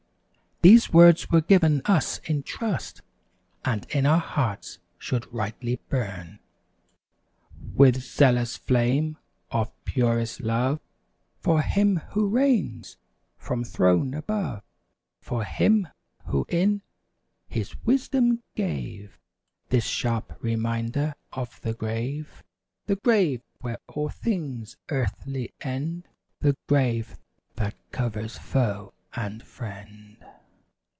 [0.63, 3.01] These words were given us in trust.
[3.65, 6.37] And in our hearts should rightly burn
[7.73, 9.17] With zealous flame
[9.49, 10.79] of purest love
[11.39, 12.97] For Him who reigns
[13.39, 14.61] from throne above.
[15.19, 15.87] For Him,
[16.27, 16.83] who in
[17.47, 19.17] His wisdom, gave
[19.69, 22.43] This sharp reminder of the grave.
[22.85, 26.07] The grave, where all things earthly end!
[26.41, 27.17] The grave,
[27.55, 30.23] that covers foe and friend!